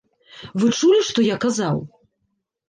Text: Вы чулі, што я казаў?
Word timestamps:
Вы 0.63 0.69
чулі, 0.79 1.01
што 1.09 1.27
я 1.27 1.37
казаў? 1.45 1.77